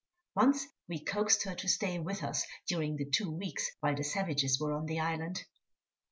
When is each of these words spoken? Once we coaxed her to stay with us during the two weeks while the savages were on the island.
Once 0.33 0.65
we 0.89 0.97
coaxed 0.99 1.43
her 1.43 1.53
to 1.53 1.67
stay 1.67 1.99
with 1.99 2.23
us 2.23 2.47
during 2.67 2.95
the 2.97 3.05
two 3.05 3.29
weeks 3.29 3.69
while 3.81 3.95
the 3.95 4.03
savages 4.03 4.59
were 4.59 4.73
on 4.73 4.87
the 4.87 4.99
island. 4.99 5.43